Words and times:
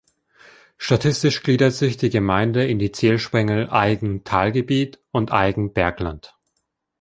Statistisch 0.79 1.43
gliedert 1.43 1.73
sich 1.73 1.95
die 1.95 2.09
Gemeinde 2.09 2.65
in 2.67 2.79
die 2.79 2.91
Zählsprengel 2.91 3.69
"Aigen-Talgebiet" 3.69 4.97
und 5.11 5.31
"Aigen-Bergland". 5.31 6.35